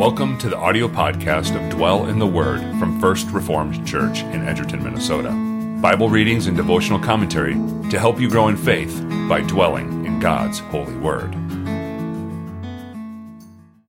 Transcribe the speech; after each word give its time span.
Welcome 0.00 0.38
to 0.38 0.48
the 0.48 0.56
audio 0.56 0.88
podcast 0.88 1.62
of 1.62 1.70
Dwell 1.76 2.06
in 2.06 2.18
the 2.18 2.26
Word 2.26 2.60
from 2.78 2.98
First 3.02 3.28
Reformed 3.32 3.86
Church 3.86 4.20
in 4.20 4.48
Edgerton, 4.48 4.82
Minnesota. 4.82 5.28
Bible 5.82 6.08
readings 6.08 6.46
and 6.46 6.56
devotional 6.56 6.98
commentary 6.98 7.52
to 7.90 7.98
help 7.98 8.18
you 8.18 8.30
grow 8.30 8.48
in 8.48 8.56
faith 8.56 8.98
by 9.28 9.42
dwelling 9.42 10.06
in 10.06 10.18
God's 10.18 10.58
holy 10.58 10.96
word. 10.96 11.34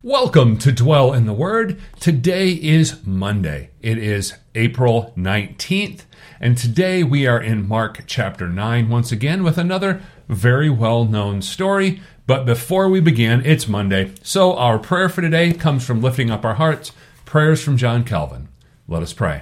Welcome 0.04 0.58
to 0.58 0.74
Dwell 0.74 1.14
in 1.14 1.28
the 1.28 1.34
Word. 1.34 1.80
Today 2.02 2.50
is 2.56 3.06
Monday. 3.06 3.70
It 3.80 3.98
is 3.98 4.34
April 4.54 5.14
19th, 5.16 6.02
and 6.42 6.58
today 6.58 7.04
we 7.04 7.26
are 7.26 7.42
in 7.42 7.66
Mark 7.66 8.04
chapter 8.06 8.50
9 8.50 8.90
once 8.90 9.14
again 9.14 9.46
with 9.46 9.58
another 9.58 10.02
very 10.28 10.70
well 10.70 11.06
known 11.06 11.42
story 11.42 12.02
but 12.28 12.46
before 12.46 12.88
we 12.88 13.00
begin, 13.00 13.46
it's 13.46 13.68
Monday, 13.68 14.14
so 14.22 14.56
our 14.56 14.78
prayer 14.78 15.10
for 15.10 15.22
today 15.22 15.54
comes 15.54 15.86
from 15.86 16.02
lifting 16.02 16.30
up 16.30 16.46
our 16.46 16.56
hearts, 16.56 16.92
prayers 17.26 17.64
from 17.64 17.78
John 17.78 18.04
Calvin. 18.04 18.48
Let 18.88 19.02
us 19.02 19.14
pray. 19.14 19.42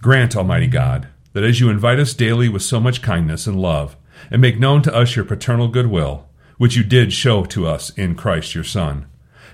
Grant, 0.00 0.36
Almighty 0.36 0.68
God, 0.68 1.08
that 1.32 1.44
as 1.44 1.60
you 1.60 1.68
invite 1.68 1.98
us 1.98 2.14
daily 2.14 2.48
with 2.48 2.62
so 2.62 2.80
much 2.80 3.02
kindness 3.02 3.46
and 3.46 3.60
love, 3.60 3.96
and 4.30 4.40
make 4.40 4.58
known 4.58 4.82
to 4.82 4.94
us 4.94 5.16
your 5.16 5.24
paternal 5.24 5.68
goodwill, 5.68 6.28
which 6.56 6.76
you 6.76 6.84
did 6.84 7.12
show 7.12 7.44
to 7.44 7.66
us 7.66 7.90
in 7.90 8.14
Christ 8.14 8.54
your 8.54 8.64
Son, 8.64 9.06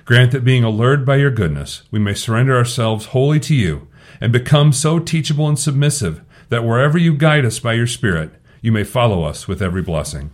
grant 0.04 0.32
that 0.32 0.44
being 0.44 0.64
allured 0.64 1.06
by 1.06 1.16
your 1.16 1.30
goodness, 1.30 1.82
we 1.90 1.98
may 1.98 2.14
surrender 2.14 2.56
ourselves 2.56 3.06
wholly 3.06 3.40
to 3.40 3.54
you, 3.54 3.88
and 4.20 4.32
become 4.32 4.72
so 4.72 4.98
teachable 4.98 5.48
and 5.48 5.58
submissive 5.58 6.20
that 6.48 6.64
wherever 6.64 6.98
you 6.98 7.14
guide 7.14 7.44
us 7.44 7.58
by 7.58 7.72
your 7.72 7.86
Spirit, 7.86 8.30
you 8.60 8.70
may 8.70 8.84
follow 8.84 9.24
us 9.24 9.48
with 9.48 9.62
every 9.62 9.82
blessing. 9.82 10.30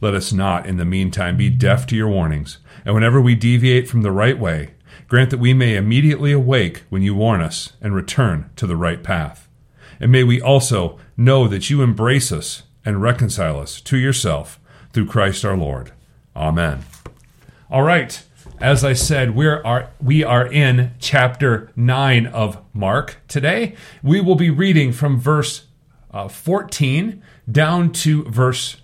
Let 0.00 0.14
us 0.14 0.32
not, 0.32 0.66
in 0.66 0.76
the 0.76 0.84
meantime, 0.84 1.36
be 1.36 1.50
deaf 1.50 1.86
to 1.88 1.96
your 1.96 2.08
warnings, 2.08 2.58
and 2.84 2.94
whenever 2.94 3.20
we 3.20 3.34
deviate 3.34 3.88
from 3.88 4.02
the 4.02 4.12
right 4.12 4.38
way, 4.38 4.74
grant 5.08 5.30
that 5.30 5.38
we 5.38 5.54
may 5.54 5.76
immediately 5.76 6.32
awake 6.32 6.82
when 6.88 7.02
you 7.02 7.14
warn 7.14 7.40
us 7.40 7.72
and 7.80 7.94
return 7.94 8.50
to 8.56 8.66
the 8.66 8.76
right 8.76 9.02
path. 9.02 9.48
And 10.00 10.10
may 10.10 10.24
we 10.24 10.40
also 10.40 10.98
know 11.16 11.48
that 11.48 11.70
you 11.70 11.82
embrace 11.82 12.32
us 12.32 12.64
and 12.84 13.00
reconcile 13.00 13.60
us 13.60 13.80
to 13.82 13.96
yourself 13.96 14.60
through 14.92 15.06
Christ 15.06 15.44
our 15.44 15.56
Lord. 15.56 15.92
Amen. 16.36 16.84
All 17.70 17.82
right. 17.82 18.22
As 18.60 18.84
I 18.84 18.92
said, 18.92 19.34
we 19.34 19.46
are 19.46 19.90
we 20.00 20.22
are 20.22 20.46
in 20.46 20.92
chapter 20.98 21.72
9 21.76 22.26
of 22.26 22.58
Mark 22.72 23.18
today. 23.26 23.74
We 24.02 24.20
will 24.20 24.36
be 24.36 24.50
reading 24.50 24.92
from 24.92 25.18
verse 25.18 25.66
uh, 26.12 26.28
14 26.28 27.22
down 27.50 27.90
to 27.92 28.24
verse 28.24 28.76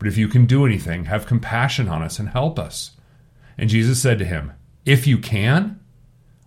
But 0.00 0.08
if 0.08 0.16
you 0.16 0.28
can 0.28 0.46
do 0.46 0.64
anything, 0.64 1.04
have 1.04 1.26
compassion 1.26 1.86
on 1.86 2.02
us 2.02 2.18
and 2.18 2.30
help 2.30 2.58
us. 2.58 2.92
And 3.58 3.68
Jesus 3.68 4.00
said 4.00 4.18
to 4.18 4.24
him, 4.24 4.52
If 4.86 5.06
you 5.06 5.18
can, 5.18 5.78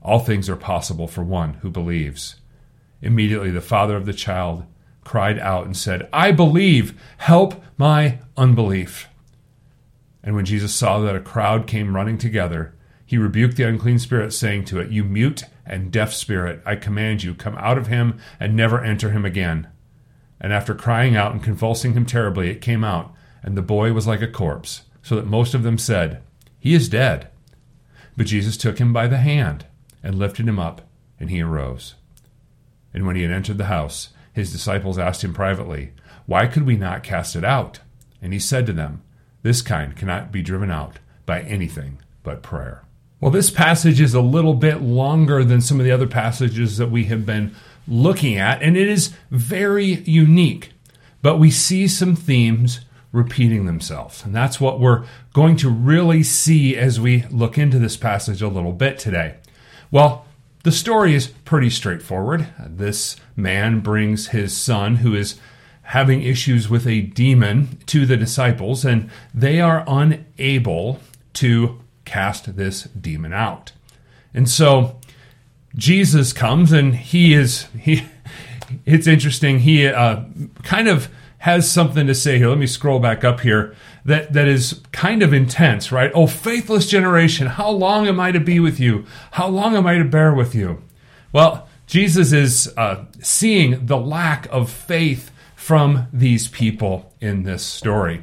all 0.01 0.19
things 0.19 0.49
are 0.49 0.55
possible 0.55 1.07
for 1.07 1.23
one 1.23 1.53
who 1.61 1.69
believes. 1.69 2.37
Immediately 2.99 3.51
the 3.51 3.61
father 3.61 3.95
of 3.95 4.07
the 4.07 4.13
child 4.13 4.65
cried 5.03 5.37
out 5.37 5.65
and 5.65 5.77
said, 5.77 6.09
I 6.11 6.31
believe, 6.31 6.99
help 7.17 7.63
my 7.77 8.17
unbelief. 8.35 9.07
And 10.23 10.35
when 10.35 10.45
Jesus 10.45 10.73
saw 10.73 10.99
that 11.01 11.15
a 11.15 11.21
crowd 11.21 11.67
came 11.67 11.95
running 11.95 12.17
together, 12.17 12.73
he 13.05 13.19
rebuked 13.19 13.55
the 13.55 13.67
unclean 13.67 13.99
spirit, 13.99 14.33
saying 14.33 14.65
to 14.65 14.79
it, 14.79 14.89
You 14.89 15.03
mute 15.03 15.43
and 15.63 15.91
deaf 15.91 16.11
spirit, 16.11 16.63
I 16.65 16.75
command 16.75 17.21
you, 17.21 17.35
come 17.35 17.55
out 17.57 17.77
of 17.77 17.85
him 17.85 18.17
and 18.39 18.55
never 18.55 18.83
enter 18.83 19.11
him 19.11 19.25
again. 19.25 19.67
And 20.41 20.51
after 20.51 20.73
crying 20.73 21.15
out 21.15 21.33
and 21.33 21.43
convulsing 21.43 21.93
him 21.93 22.07
terribly, 22.07 22.49
it 22.49 22.59
came 22.59 22.83
out 22.83 23.13
and 23.43 23.57
the 23.57 23.61
boy 23.61 23.93
was 23.93 24.07
like 24.07 24.21
a 24.21 24.27
corpse, 24.27 24.83
so 25.01 25.15
that 25.15 25.27
most 25.27 25.53
of 25.53 25.63
them 25.63 25.77
said, 25.77 26.21
He 26.59 26.73
is 26.73 26.89
dead. 26.89 27.27
But 28.15 28.27
Jesus 28.27 28.57
took 28.57 28.79
him 28.79 28.93
by 28.93 29.07
the 29.07 29.17
hand 29.17 29.65
and 30.01 30.17
lifted 30.17 30.47
him 30.47 30.59
up, 30.59 30.81
and 31.19 31.29
he 31.29 31.41
arose. 31.41 31.95
And 32.93 33.05
when 33.05 33.15
he 33.15 33.23
had 33.23 33.31
entered 33.31 33.57
the 33.57 33.65
house, 33.65 34.09
his 34.31 34.51
disciples 34.51 34.97
asked 34.97 35.23
him 35.23 35.33
privately, 35.33 35.91
Why 36.25 36.47
could 36.47 36.65
we 36.65 36.77
not 36.77 37.03
cast 37.03 37.35
it 37.35 37.43
out? 37.43 37.79
And 38.21 38.33
he 38.33 38.39
said 38.39 38.65
to 38.67 38.73
them, 38.73 39.03
This 39.41 39.61
kind 39.61 39.95
cannot 39.95 40.31
be 40.31 40.41
driven 40.41 40.71
out 40.71 40.99
by 41.25 41.41
anything 41.41 41.99
but 42.23 42.41
prayer. 42.41 42.83
Well, 43.19 43.31
this 43.31 43.49
passage 43.49 44.01
is 44.01 44.13
a 44.13 44.21
little 44.21 44.53
bit 44.53 44.81
longer 44.81 45.43
than 45.43 45.61
some 45.61 45.79
of 45.79 45.85
the 45.85 45.91
other 45.91 46.07
passages 46.07 46.77
that 46.77 46.91
we 46.91 47.05
have 47.05 47.25
been 47.25 47.55
looking 47.87 48.37
at, 48.37 48.61
and 48.61 48.75
it 48.75 48.87
is 48.87 49.13
very 49.31 49.85
unique. 49.85 50.71
But 51.21 51.37
we 51.37 51.49
see 51.49 51.87
some 51.87 52.15
themes 52.15 52.81
repeating 53.13 53.65
themselves. 53.65 54.25
And 54.25 54.35
that's 54.35 54.59
what 54.59 54.81
we're 54.81 55.05
going 55.31 55.55
to 55.57 55.69
really 55.69 56.23
see 56.23 56.75
as 56.75 56.99
we 56.99 57.23
look 57.29 57.57
into 57.57 57.79
this 57.79 57.95
passage 57.95 58.41
a 58.41 58.49
little 58.49 58.73
bit 58.73 58.99
today. 58.99 59.35
Well, 59.91 60.25
the 60.63 60.71
story 60.71 61.13
is 61.13 61.27
pretty 61.27 61.69
straightforward. 61.69 62.47
This 62.59 63.15
man 63.35 63.79
brings 63.79 64.29
his 64.29 64.57
son, 64.57 64.97
who 64.97 65.15
is 65.15 65.39
having 65.83 66.23
issues 66.23 66.69
with 66.69 66.87
a 66.87 67.01
demon, 67.01 67.77
to 67.85 68.05
the 68.05 68.17
disciples, 68.17 68.83
and 68.83 69.09
they 69.33 69.61
are 69.61 69.83
unable 69.87 70.99
to 71.33 71.79
cast 72.05 72.55
this 72.55 72.83
demon 72.83 73.33
out. 73.33 73.73
And 74.33 74.49
so 74.49 74.99
Jesus 75.75 76.33
comes 76.33 76.71
and 76.71 76.95
he 76.95 77.33
is 77.33 77.67
he 77.77 78.05
it's 78.85 79.07
interesting 79.07 79.59
he 79.59 79.87
uh, 79.87 80.23
kind 80.63 80.87
of 80.87 81.09
has 81.43 81.69
something 81.69 82.07
to 82.07 82.15
say 82.15 82.37
here. 82.37 82.47
Let 82.47 82.57
me 82.57 82.67
scroll 82.67 82.99
back 82.99 83.25
up 83.25 83.41
here. 83.41 83.75
That 84.05 84.31
that 84.31 84.47
is 84.47 84.79
kind 84.93 85.21
of 85.21 85.33
intense, 85.33 85.91
right? 85.91 86.09
Oh, 86.15 86.25
faithless 86.25 86.87
generation, 86.87 87.47
how 87.47 87.69
long 87.69 88.07
am 88.07 88.17
I 88.17 88.31
to 88.31 88.39
be 88.39 88.61
with 88.61 88.79
you? 88.79 89.05
How 89.31 89.49
long 89.49 89.75
am 89.75 89.85
I 89.85 89.97
to 89.97 90.05
bear 90.05 90.33
with 90.33 90.55
you? 90.55 90.81
Well, 91.33 91.67
Jesus 91.85 92.31
is 92.31 92.73
uh, 92.77 93.03
seeing 93.19 93.87
the 93.87 93.97
lack 93.97 94.47
of 94.51 94.71
faith 94.71 95.31
from 95.53 96.07
these 96.13 96.47
people 96.47 97.13
in 97.19 97.43
this 97.43 97.63
story, 97.63 98.21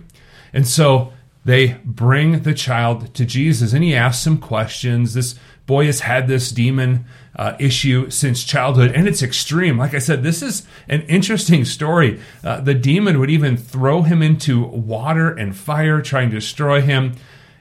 and 0.54 0.66
so 0.66 1.12
they 1.44 1.76
bring 1.84 2.40
the 2.40 2.54
child 2.54 3.12
to 3.14 3.26
Jesus, 3.26 3.74
and 3.74 3.84
he 3.84 3.94
asks 3.94 4.24
some 4.24 4.38
questions. 4.38 5.12
This 5.12 5.38
boy 5.70 5.86
has 5.86 6.00
had 6.00 6.26
this 6.26 6.50
demon 6.50 7.04
uh, 7.36 7.54
issue 7.60 8.10
since 8.10 8.42
childhood, 8.42 8.90
and 8.90 9.06
it's 9.06 9.22
extreme. 9.22 9.78
Like 9.78 9.94
I 9.94 10.00
said, 10.00 10.24
this 10.24 10.42
is 10.42 10.66
an 10.88 11.02
interesting 11.02 11.64
story. 11.64 12.20
Uh, 12.42 12.60
the 12.60 12.74
demon 12.74 13.20
would 13.20 13.30
even 13.30 13.56
throw 13.56 14.02
him 14.02 14.20
into 14.20 14.64
water 14.64 15.30
and 15.30 15.56
fire, 15.56 16.02
trying 16.02 16.30
to 16.30 16.36
destroy 16.36 16.80
him. 16.80 17.14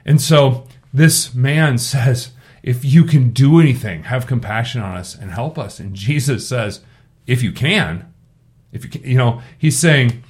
And 0.04 0.20
so 0.20 0.66
this 0.92 1.32
man 1.32 1.78
says, 1.92 2.32
If 2.64 2.84
you 2.84 3.04
can 3.04 3.30
do 3.30 3.60
anything, 3.60 4.02
have 4.02 4.26
compassion 4.26 4.82
on 4.82 4.96
us 4.96 5.14
and 5.14 5.30
help 5.30 5.56
us. 5.56 5.78
And 5.78 5.94
Jesus 5.94 6.48
says, 6.48 6.80
If 7.28 7.44
you 7.44 7.52
can, 7.52 8.12
if 8.72 8.82
you 8.82 8.90
can, 8.90 9.04
you 9.04 9.16
know, 9.16 9.40
he's 9.56 9.78
saying, 9.78 10.24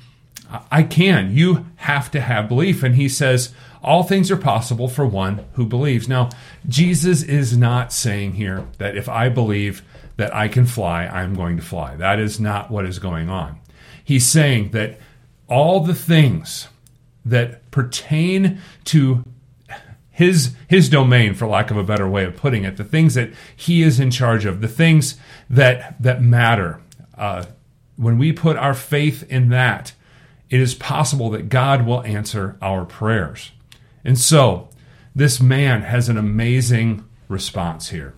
I 0.70 0.82
can. 0.82 1.34
You 1.34 1.64
have 1.76 2.10
to 2.10 2.20
have 2.20 2.46
belief. 2.46 2.82
And 2.82 2.96
he 2.96 3.08
says, 3.08 3.55
all 3.82 4.03
things 4.03 4.31
are 4.31 4.37
possible 4.37 4.88
for 4.88 5.06
one 5.06 5.44
who 5.55 5.67
believes. 5.67 6.09
Now, 6.09 6.31
Jesus 6.69 7.23
is 7.23 7.56
not 7.56 7.93
saying 7.93 8.35
here 8.35 8.67
that 8.79 8.97
if 8.97 9.09
I 9.09 9.29
believe 9.29 9.82
that 10.17 10.35
I 10.35 10.49
can 10.49 10.67
fly, 10.67 11.06
I'm 11.06 11.35
going 11.35 11.56
to 11.56 11.62
fly. 11.62 11.97
That 11.97 12.19
is 12.19 12.38
not 12.38 12.71
what 12.71 12.85
is 12.85 12.99
going 12.99 13.31
on. 13.31 13.59
He's 14.05 14.27
saying 14.27 14.73
that 14.73 14.99
all 15.49 15.81
the 15.81 15.94
things 15.94 16.69
that 17.25 17.71
pertain 17.71 18.61
to 18.85 19.25
his 20.11 20.55
his 20.69 20.88
domain 20.88 21.35
for 21.35 21.47
lack 21.47 21.71
of 21.71 21.77
a 21.77 21.82
better 21.82 22.09
way 22.09 22.25
of 22.25 22.37
putting 22.37 22.65
it 22.65 22.77
the 22.77 22.85
things 22.85 23.15
that 23.15 23.31
he 23.56 23.82
is 23.82 23.99
in 23.99 24.11
charge 24.11 24.44
of 24.44 24.61
the 24.61 24.69
things 24.69 25.17
that 25.49 26.00
that 26.03 26.23
matter 26.23 26.81
uh, 27.17 27.44
when 27.97 28.19
we 28.19 28.32
put 28.32 28.56
our 28.56 28.75
faith 28.75 29.23
in 29.31 29.49
that 29.49 29.93
it 30.50 30.61
is 30.61 30.75
possible 30.75 31.31
that 31.31 31.49
god 31.49 31.87
will 31.87 32.03
answer 32.03 32.56
our 32.61 32.85
prayers 32.85 33.53
and 34.05 34.19
so 34.19 34.69
this 35.14 35.41
man 35.41 35.82
has 35.82 36.08
an 36.08 36.17
amazing 36.17 37.05
response 37.29 37.88
here 37.88 38.14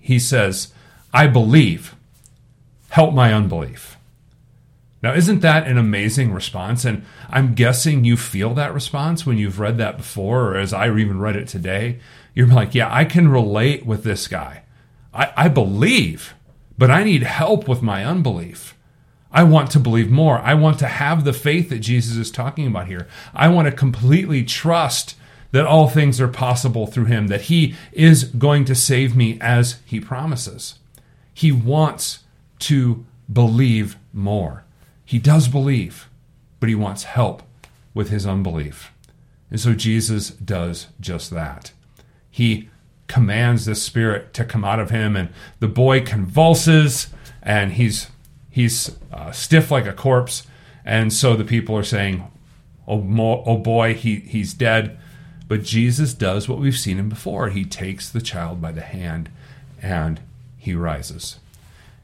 he 0.00 0.18
says 0.18 0.72
i 1.12 1.26
believe 1.26 1.94
help 2.90 3.14
my 3.14 3.32
unbelief 3.32 3.94
now, 5.04 5.12
isn't 5.12 5.40
that 5.40 5.66
an 5.66 5.76
amazing 5.76 6.32
response? 6.32 6.86
And 6.86 7.04
I'm 7.28 7.52
guessing 7.52 8.04
you 8.04 8.16
feel 8.16 8.54
that 8.54 8.72
response 8.72 9.26
when 9.26 9.36
you've 9.36 9.60
read 9.60 9.76
that 9.76 9.98
before, 9.98 10.52
or 10.52 10.56
as 10.56 10.72
I 10.72 10.86
even 10.86 11.20
read 11.20 11.36
it 11.36 11.46
today. 11.46 11.98
You're 12.34 12.46
like, 12.46 12.74
yeah, 12.74 12.88
I 12.90 13.04
can 13.04 13.28
relate 13.28 13.84
with 13.84 14.02
this 14.02 14.26
guy. 14.28 14.62
I, 15.12 15.30
I 15.36 15.48
believe, 15.48 16.32
but 16.78 16.90
I 16.90 17.04
need 17.04 17.22
help 17.22 17.68
with 17.68 17.82
my 17.82 18.02
unbelief. 18.02 18.73
I 19.34 19.42
want 19.42 19.72
to 19.72 19.80
believe 19.80 20.12
more. 20.12 20.38
I 20.38 20.54
want 20.54 20.78
to 20.78 20.86
have 20.86 21.24
the 21.24 21.32
faith 21.32 21.68
that 21.70 21.80
Jesus 21.80 22.16
is 22.16 22.30
talking 22.30 22.68
about 22.68 22.86
here. 22.86 23.08
I 23.34 23.48
want 23.48 23.66
to 23.66 23.72
completely 23.72 24.44
trust 24.44 25.16
that 25.50 25.66
all 25.66 25.88
things 25.88 26.20
are 26.20 26.28
possible 26.28 26.86
through 26.86 27.06
him, 27.06 27.26
that 27.26 27.42
he 27.42 27.74
is 27.92 28.24
going 28.24 28.64
to 28.66 28.76
save 28.76 29.16
me 29.16 29.36
as 29.40 29.80
he 29.84 30.00
promises. 30.00 30.78
He 31.34 31.50
wants 31.50 32.20
to 32.60 33.04
believe 33.30 33.96
more. 34.12 34.62
He 35.04 35.18
does 35.18 35.48
believe, 35.48 36.08
but 36.60 36.68
he 36.68 36.76
wants 36.76 37.02
help 37.02 37.42
with 37.92 38.10
his 38.10 38.26
unbelief. 38.26 38.92
And 39.50 39.58
so 39.58 39.74
Jesus 39.74 40.30
does 40.30 40.86
just 41.00 41.30
that. 41.30 41.72
He 42.30 42.68
commands 43.08 43.64
the 43.64 43.74
spirit 43.74 44.32
to 44.34 44.44
come 44.44 44.64
out 44.64 44.78
of 44.78 44.90
him, 44.90 45.16
and 45.16 45.28
the 45.58 45.68
boy 45.68 46.00
convulses, 46.00 47.08
and 47.42 47.72
he's 47.72 48.08
he's 48.54 48.96
uh, 49.12 49.32
stiff 49.32 49.72
like 49.72 49.84
a 49.84 49.92
corpse. 49.92 50.46
And 50.84 51.12
so 51.12 51.34
the 51.34 51.44
people 51.44 51.76
are 51.76 51.82
saying, 51.82 52.22
"Oh, 52.86 53.02
oh 53.44 53.58
boy, 53.58 53.94
he 53.94 54.20
he's 54.20 54.54
dead." 54.54 54.96
But 55.48 55.64
Jesus 55.64 56.14
does 56.14 56.48
what 56.48 56.60
we've 56.60 56.78
seen 56.78 56.98
him 56.98 57.08
before. 57.08 57.48
He 57.48 57.64
takes 57.64 58.08
the 58.08 58.20
child 58.20 58.62
by 58.62 58.70
the 58.70 58.80
hand, 58.80 59.28
and 59.82 60.20
he 60.56 60.74
rises. 60.74 61.40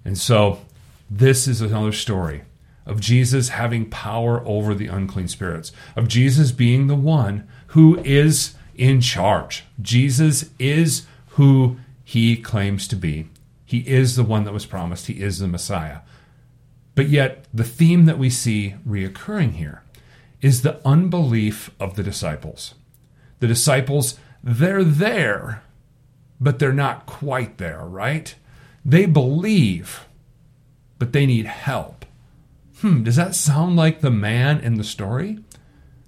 And 0.05 0.19
so 0.19 0.61
this 1.09 1.47
is 1.47 1.61
another 1.61 1.93
story 1.93 2.43
of 2.85 3.01
Jesus 3.01 3.51
having 3.51 3.89
power 3.89 4.43
over 4.45 4.75
the 4.75 4.89
unclean 4.89 5.29
spirits, 5.29 5.71
of 5.95 6.09
Jesus 6.09 6.51
being 6.51 6.87
the 6.89 6.97
one 6.97 7.47
who 7.69 7.99
is 8.01 8.55
in 8.75 9.01
charge. 9.01 9.65
Jesus 9.81 10.51
is 10.59 11.07
who 11.31 11.77
he 12.05 12.37
claims 12.37 12.89
to 12.89 12.97
be. 12.97 13.29
He 13.65 13.89
is 13.89 14.17
the 14.17 14.25
one 14.25 14.43
that 14.45 14.53
was 14.53 14.67
promised, 14.67 15.07
he 15.07 15.23
is 15.23 15.39
the 15.39 15.47
Messiah. 15.47 15.99
But 16.95 17.09
yet, 17.09 17.45
the 17.53 17.65
theme 17.65 18.07
that 18.07 18.19
we 18.19 18.31
see 18.31 18.75
reoccurring 18.87 19.55
here 19.55 19.83
is 20.41 20.63
the 20.63 20.87
unbelief 20.87 21.71
of 21.79 21.97
the 21.97 22.03
disciples. 22.03 22.75
The 23.39 23.47
disciples, 23.47 24.19
they're 24.43 24.85
there, 24.85 25.63
but 26.41 26.59
they're 26.59 26.73
not 26.73 27.07
quite 27.07 27.59
there, 27.59 27.85
right? 27.85 28.35
They 28.85 29.07
believe, 29.07 30.07
but 30.99 31.13
they 31.13 31.27
need 31.27 31.47
help 31.47 32.01
hmm, 32.81 33.03
does 33.03 33.17
that 33.17 33.35
sound 33.35 33.77
like 33.77 34.01
the 34.01 34.11
man 34.11 34.59
in 34.61 34.77
the 34.77 34.85
story? 34.85 35.39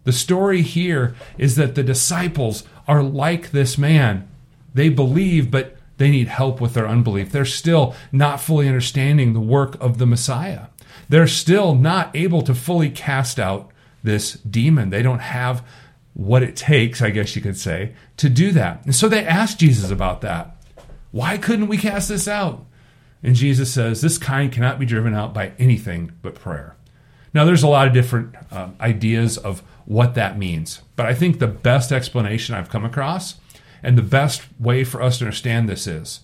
The 0.05 0.13
story 0.13 0.63
here 0.63 1.15
is 1.39 1.57
that 1.57 1.75
the 1.75 1.83
disciples 1.83 2.65
are 2.89 3.03
like 3.03 3.51
this 3.51 3.79
man. 3.79 4.29
They 4.75 4.89
believe, 4.89 5.51
but 5.51 5.77
they 6.03 6.11
need 6.11 6.27
help 6.27 6.61
with 6.61 6.75
their 6.75 6.89
unbelief. 6.89 7.31
They're 7.31 7.45
still 7.45 7.95
not 8.11 8.41
fully 8.41 8.67
understanding 8.67 9.35
the 9.35 9.41
work 9.41 9.81
of 9.81 9.99
the 9.99 10.07
Messiah. 10.07 10.67
They're 11.09 11.29
still 11.29 11.77
not 11.77 12.15
able 12.17 12.43
to 12.43 12.57
fully 12.57 12.91
cast 12.91 13.39
out 13.39 13.71
this 14.03 14.33
demon. 14.33 14.91
They 14.91 15.03
don't 15.03 15.21
have 15.21 15.65
what 16.15 16.43
it 16.43 16.57
takes, 16.57 17.01
I 17.01 17.11
guess 17.11 17.37
you 17.37 17.41
could 17.41 17.57
say, 17.57 17.95
to 18.17 18.29
do 18.29 18.51
that. 18.51 18.85
And 18.85 18.97
so 18.97 19.09
they 19.09 19.25
asked 19.25 19.61
Jesus 19.61 19.93
about 19.93 20.23
that. 20.23 20.57
Why 21.13 21.39
couldn't 21.39 21.69
we 21.69 21.77
cast 21.77 22.09
this 22.09 22.27
out? 22.27 22.67
And 23.23 23.37
Jesus 23.37 23.73
says, 23.73 24.01
This 24.01 24.19
kind 24.19 24.51
cannot 24.51 24.81
be 24.81 24.87
driven 24.87 25.15
out 25.15 25.33
by 25.33 25.53
anything 25.57 26.11
but 26.21 26.35
prayer. 26.35 26.75
Now, 27.33 27.45
there's 27.45 27.63
a 27.63 27.69
lot 27.69 27.87
of 27.87 27.95
different 27.95 28.35
uh, 28.51 28.71
ideas 28.81 29.39
of 29.39 29.61
what 29.85 30.15
that 30.17 30.37
means, 30.37 30.83
but 30.97 31.07
I 31.07 31.15
think 31.15 31.39
the 31.39 31.47
best 31.47 31.93
explanation 31.93 32.57
I've 32.57 32.69
come 32.69 32.85
across 32.85 33.37
and 33.83 33.97
the 33.99 34.03
best 34.03 34.43
way 34.59 34.85
for 34.85 35.03
us 35.03 35.19
to 35.19 35.25
understand 35.25 35.69
this 35.69 35.87
is 35.87 36.21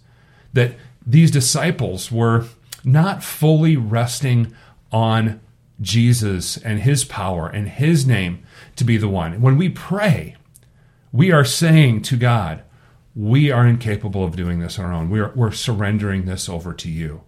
that 0.52 0.74
these 1.06 1.30
disciples 1.30 2.12
were 2.12 2.46
not 2.84 3.22
fully 3.22 3.76
resting 3.76 4.54
on 4.92 5.40
Jesus 5.80 6.56
and 6.56 6.80
his 6.80 7.04
power 7.04 7.48
and 7.48 7.68
his 7.68 8.06
name 8.06 8.42
to 8.76 8.84
be 8.84 8.96
the 8.96 9.08
one. 9.08 9.40
When 9.40 9.56
we 9.56 9.68
pray, 9.68 10.36
we 11.12 11.30
are 11.32 11.44
saying 11.44 12.02
to 12.02 12.16
God, 12.16 12.62
we 13.14 13.50
are 13.50 13.66
incapable 13.66 14.24
of 14.24 14.36
doing 14.36 14.60
this 14.60 14.78
on 14.78 14.84
our 14.84 14.92
own. 14.92 15.10
We're, 15.10 15.32
we're 15.34 15.50
surrendering 15.50 16.26
this 16.26 16.48
over 16.48 16.72
to 16.74 16.90
you. 16.90 17.22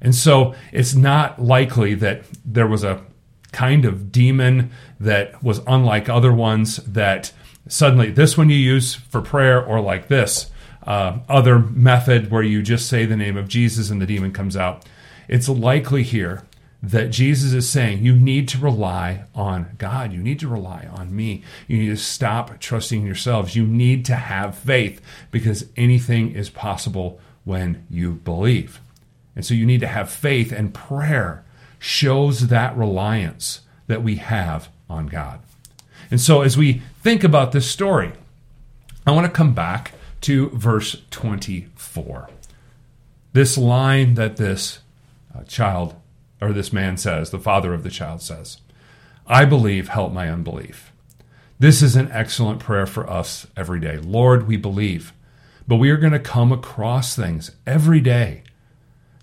And 0.00 0.14
so 0.14 0.54
it's 0.72 0.94
not 0.94 1.40
likely 1.40 1.94
that 1.94 2.24
there 2.44 2.66
was 2.66 2.84
a 2.84 3.02
kind 3.52 3.84
of 3.84 4.10
demon 4.10 4.70
that 4.98 5.42
was 5.42 5.60
unlike 5.66 6.08
other 6.08 6.32
ones 6.32 6.76
that 6.78 7.32
suddenly 7.68 8.10
this 8.10 8.36
one 8.36 8.50
you 8.50 8.56
use 8.56 8.94
for 8.94 9.20
prayer 9.20 9.64
or 9.64 9.80
like 9.80 10.08
this 10.08 10.50
uh, 10.86 11.18
other 11.28 11.58
method 11.58 12.30
where 12.30 12.42
you 12.42 12.62
just 12.62 12.88
say 12.88 13.04
the 13.06 13.16
name 13.16 13.36
of 13.36 13.48
Jesus 13.48 13.90
and 13.90 14.00
the 14.00 14.06
demon 14.06 14.32
comes 14.32 14.56
out. 14.56 14.84
It's 15.28 15.48
likely 15.48 16.02
here 16.02 16.42
that 16.82 17.10
Jesus 17.10 17.52
is 17.52 17.68
saying 17.68 18.04
you 18.04 18.16
need 18.16 18.48
to 18.48 18.58
rely 18.58 19.24
on 19.34 19.76
God. 19.78 20.12
You 20.12 20.20
need 20.20 20.40
to 20.40 20.48
rely 20.48 20.88
on 20.92 21.14
me. 21.14 21.44
You 21.68 21.78
need 21.78 21.90
to 21.90 21.96
stop 21.96 22.58
trusting 22.58 23.06
yourselves. 23.06 23.54
You 23.54 23.64
need 23.64 24.04
to 24.06 24.16
have 24.16 24.58
faith 24.58 25.00
because 25.30 25.66
anything 25.76 26.34
is 26.34 26.50
possible 26.50 27.20
when 27.44 27.86
you 27.88 28.12
believe. 28.12 28.80
And 29.36 29.46
so 29.46 29.54
you 29.54 29.64
need 29.64 29.80
to 29.80 29.86
have 29.86 30.10
faith, 30.10 30.52
and 30.52 30.74
prayer 30.74 31.44
shows 31.78 32.48
that 32.48 32.76
reliance 32.76 33.60
that 33.86 34.02
we 34.02 34.16
have 34.16 34.68
on 34.90 35.06
God. 35.06 35.40
And 36.12 36.20
so 36.20 36.42
as 36.42 36.58
we 36.58 36.82
think 37.00 37.24
about 37.24 37.52
this 37.52 37.68
story, 37.68 38.12
I 39.06 39.12
want 39.12 39.24
to 39.24 39.32
come 39.32 39.54
back 39.54 39.92
to 40.20 40.50
verse 40.50 41.00
24. 41.10 42.28
This 43.32 43.56
line 43.56 44.12
that 44.16 44.36
this 44.36 44.80
uh, 45.34 45.42
child 45.44 45.94
or 46.38 46.52
this 46.52 46.70
man 46.70 46.98
says, 46.98 47.30
the 47.30 47.38
father 47.38 47.72
of 47.72 47.82
the 47.82 47.88
child 47.88 48.20
says, 48.20 48.58
I 49.26 49.46
believe, 49.46 49.88
help 49.88 50.12
my 50.12 50.28
unbelief. 50.28 50.92
This 51.58 51.80
is 51.80 51.96
an 51.96 52.12
excellent 52.12 52.60
prayer 52.60 52.84
for 52.84 53.08
us 53.08 53.46
every 53.56 53.80
day. 53.80 53.96
Lord, 53.96 54.46
we 54.46 54.58
believe, 54.58 55.14
but 55.66 55.76
we 55.76 55.88
are 55.88 55.96
going 55.96 56.12
to 56.12 56.18
come 56.18 56.52
across 56.52 57.16
things 57.16 57.52
every 57.66 58.00
day 58.00 58.42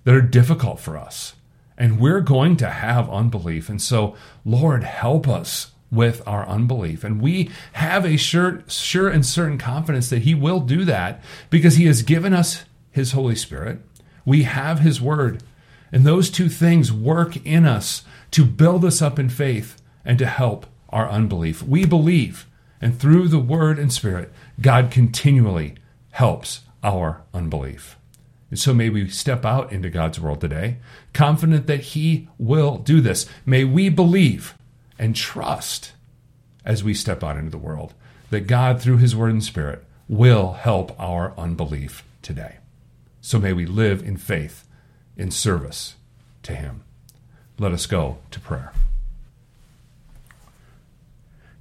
that 0.05 0.15
are 0.15 0.21
difficult 0.21 0.79
for 0.79 0.97
us. 0.97 1.35
And 1.77 1.99
we're 1.99 2.21
going 2.21 2.57
to 2.57 2.69
have 2.71 3.07
unbelief. 3.11 3.69
And 3.69 3.79
so, 3.79 4.15
Lord, 4.43 4.83
help 4.83 5.27
us 5.27 5.71
with 5.91 6.22
our 6.27 6.48
unbelief. 6.48 7.03
And 7.03 7.22
we 7.22 7.50
have 7.74 8.05
a 8.05 8.17
sure, 8.17 8.63
sure 8.67 9.10
and 9.10 9.25
certain 9.25 9.58
confidence 9.58 10.10
that 10.10 10.24
He 10.24 10.36
will 10.36 10.60
do 10.60 10.86
that 10.86 11.22
because 11.50 11.75
He 11.75 11.86
has 11.86 12.01
given 12.01 12.34
us 12.34 12.63
His 12.91 13.13
Holy 13.13 13.36
Spirit. 13.36 13.79
We 14.25 14.43
have 14.43 14.79
His 14.79 15.01
Word. 15.01 15.43
And 15.91 16.03
those 16.03 16.29
two 16.29 16.50
things 16.50 16.93
work 16.93 17.43
in 17.46 17.65
us 17.65 18.03
to 18.31 18.46
build 18.46 18.86
us 18.86 19.01
up 19.01 19.17
in 19.17 19.29
faith 19.29 19.81
and 20.05 20.19
to 20.19 20.27
help 20.27 20.67
our 20.89 21.10
unbelief. 21.10 21.63
We 21.63 21.86
believe, 21.86 22.48
and 22.81 23.00
through 23.00 23.27
the 23.27 23.39
Word 23.39 23.79
and 23.79 23.91
Spirit, 23.91 24.31
God 24.62 24.91
continually 24.91 25.75
helps 26.12 26.62
our 26.84 27.22
unbelief. 27.34 27.98
And 28.50 28.60
so 28.60 28.74
may 28.74 28.89
we 28.89 29.08
step 29.10 29.46
out 29.46 29.72
into 29.72 29.89
God's 29.89 30.19
world 30.19 30.41
today, 30.41 30.77
confident 31.13 31.67
that 31.67 31.81
He 31.81 32.27
will 32.38 32.77
do 32.77 33.01
this. 33.01 33.27
May 33.46 33.63
we 33.63 33.89
believe 33.89 34.55
and 34.99 35.15
trust 35.15 35.93
as 36.65 36.83
we 36.83 36.93
step 36.93 37.23
out 37.23 37.37
into 37.37 37.49
the 37.49 37.57
world 37.57 37.93
that 38.29 38.41
God, 38.41 38.79
through 38.79 38.97
His 38.97 39.15
Word 39.15 39.31
and 39.31 39.43
Spirit, 39.43 39.83
will 40.07 40.53
help 40.53 40.99
our 40.99 41.33
unbelief 41.37 42.03
today. 42.21 42.57
So 43.21 43.39
may 43.39 43.53
we 43.53 43.65
live 43.65 44.03
in 44.03 44.17
faith 44.17 44.67
in 45.17 45.31
service 45.31 45.95
to 46.43 46.53
Him. 46.53 46.83
Let 47.57 47.71
us 47.71 47.85
go 47.85 48.17
to 48.31 48.39
prayer. 48.39 48.73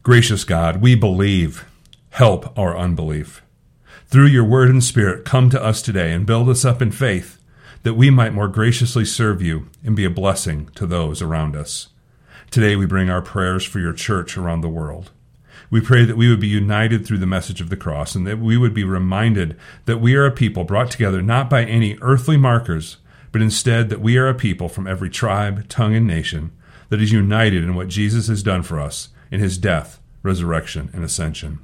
Gracious 0.02 0.44
God, 0.44 0.80
we 0.80 0.94
believe. 0.94 1.64
Help 2.10 2.58
our 2.58 2.76
unbelief. 2.76 3.42
Through 4.06 4.26
your 4.26 4.44
word 4.44 4.70
and 4.70 4.82
spirit, 4.82 5.24
come 5.26 5.50
to 5.50 5.62
us 5.62 5.82
today 5.82 6.12
and 6.12 6.26
build 6.26 6.48
us 6.48 6.64
up 6.64 6.80
in 6.80 6.90
faith 6.90 7.38
that 7.82 7.94
we 7.94 8.10
might 8.10 8.32
more 8.32 8.48
graciously 8.48 9.04
serve 9.04 9.42
you 9.42 9.68
and 9.84 9.94
be 9.94 10.04
a 10.04 10.10
blessing 10.10 10.70
to 10.74 10.86
those 10.86 11.20
around 11.20 11.54
us. 11.54 11.88
Today 12.50 12.76
we 12.76 12.86
bring 12.86 13.10
our 13.10 13.20
prayers 13.20 13.62
for 13.62 13.78
your 13.78 13.92
church 13.92 14.38
around 14.38 14.62
the 14.62 14.70
world. 14.70 15.10
We 15.70 15.82
pray 15.82 16.06
that 16.06 16.16
we 16.16 16.30
would 16.30 16.40
be 16.40 16.48
united 16.48 17.06
through 17.06 17.18
the 17.18 17.26
message 17.26 17.60
of 17.60 17.68
the 17.68 17.76
cross 17.76 18.14
and 18.14 18.26
that 18.26 18.38
we 18.38 18.56
would 18.56 18.72
be 18.72 18.84
reminded 18.84 19.54
that 19.84 19.98
we 19.98 20.14
are 20.14 20.24
a 20.24 20.30
people 20.30 20.64
brought 20.64 20.90
together 20.90 21.20
not 21.20 21.50
by 21.50 21.64
any 21.64 21.98
earthly 22.00 22.38
markers, 22.38 22.96
but 23.32 23.42
instead 23.42 23.90
that 23.90 24.00
we 24.00 24.16
are 24.16 24.28
a 24.28 24.34
people 24.34 24.70
from 24.70 24.86
every 24.86 25.10
tribe, 25.10 25.68
tongue, 25.68 25.94
and 25.94 26.06
nation 26.06 26.50
that 26.88 27.02
is 27.02 27.12
united 27.12 27.64
in 27.64 27.74
what 27.74 27.88
Jesus 27.88 28.28
has 28.28 28.42
done 28.42 28.62
for 28.62 28.80
us 28.80 29.10
in 29.30 29.40
his 29.40 29.58
death, 29.58 30.00
resurrection, 30.22 30.88
and 30.94 31.04
ascension. 31.04 31.58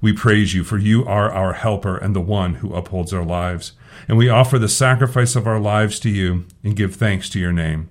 We 0.00 0.12
praise 0.12 0.54
you, 0.54 0.64
for 0.64 0.78
you 0.78 1.04
are 1.04 1.30
our 1.30 1.52
helper 1.52 1.96
and 1.96 2.16
the 2.16 2.20
one 2.20 2.56
who 2.56 2.74
upholds 2.74 3.12
our 3.12 3.24
lives. 3.24 3.74
And 4.08 4.18
we 4.18 4.28
offer 4.28 4.58
the 4.58 4.68
sacrifice 4.68 5.36
of 5.36 5.46
our 5.46 5.60
lives 5.60 6.00
to 6.00 6.10
you 6.10 6.46
and 6.64 6.74
give 6.74 6.96
thanks 6.96 7.28
to 7.30 7.38
your 7.38 7.52
name. 7.52 7.90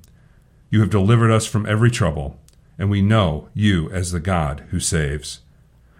You 0.69 0.81
have 0.81 0.89
delivered 0.89 1.31
us 1.31 1.45
from 1.45 1.65
every 1.65 1.89
trouble, 1.89 2.39
and 2.77 2.89
we 2.89 3.01
know 3.01 3.49
you 3.53 3.89
as 3.91 4.11
the 4.11 4.19
God 4.19 4.65
who 4.69 4.79
saves. 4.79 5.39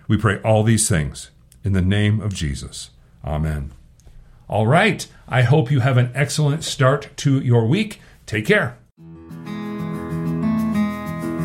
We 0.07 0.17
pray 0.17 0.39
all 0.41 0.63
these 0.63 0.88
things 0.88 1.31
in 1.63 1.73
the 1.73 1.81
name 1.81 2.21
of 2.21 2.33
Jesus. 2.33 2.91
Amen. 3.23 3.71
All 4.47 4.67
right. 4.67 5.05
I 5.27 5.43
hope 5.43 5.71
you 5.71 5.81
have 5.81 5.97
an 5.97 6.11
excellent 6.15 6.63
start 6.63 7.09
to 7.17 7.39
your 7.39 7.67
week. 7.67 8.01
Take 8.25 8.45
care. 8.45 8.77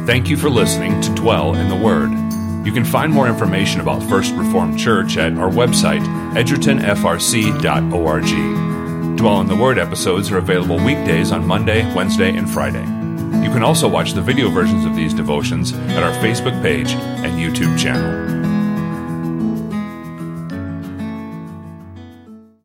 Thank 0.06 0.28
you 0.28 0.36
for 0.36 0.50
listening 0.50 1.00
to 1.00 1.14
Dwell 1.14 1.54
in 1.54 1.68
the 1.68 1.76
Word. 1.76 2.10
You 2.66 2.72
can 2.72 2.84
find 2.84 3.12
more 3.12 3.28
information 3.28 3.80
about 3.80 4.02
First 4.02 4.34
Reformed 4.34 4.78
Church 4.78 5.16
at 5.18 5.32
our 5.34 5.50
website, 5.50 6.02
edgertonfrc.org. 6.34 9.18
Dwell 9.18 9.40
in 9.40 9.46
the 9.46 9.56
Word 9.56 9.78
episodes 9.78 10.30
are 10.30 10.38
available 10.38 10.76
weekdays 10.76 11.32
on 11.32 11.46
Monday, 11.46 11.90
Wednesday, 11.94 12.36
and 12.36 12.50
Friday. 12.50 13.03
You 13.42 13.50
can 13.50 13.62
also 13.62 13.88
watch 13.88 14.12
the 14.12 14.22
video 14.22 14.48
versions 14.48 14.84
of 14.84 14.94
these 14.94 15.14
devotions 15.14 15.72
at 15.72 16.02
our 16.02 16.12
Facebook 16.22 16.60
page 16.62 16.92
and 16.92 17.38
YouTube 17.38 17.78
channel. 17.78 18.53